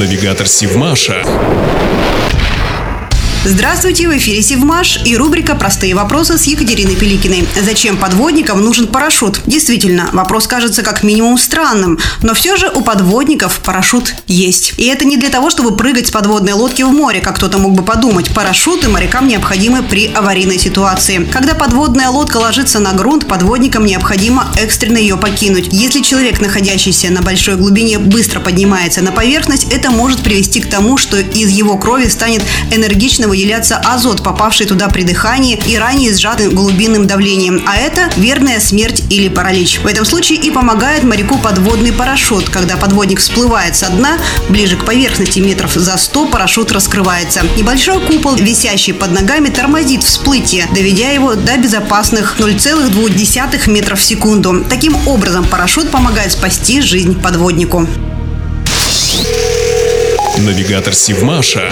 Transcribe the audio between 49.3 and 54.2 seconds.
тормозит всплытие, доведя его до безопасных 0,2 метров в